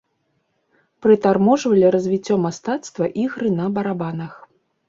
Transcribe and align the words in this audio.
Прытарможвалі 1.05 1.93
развіццё 1.97 2.35
мастацтва 2.47 3.13
ігры 3.25 3.55
на 3.59 3.69
барабанах. 3.77 4.33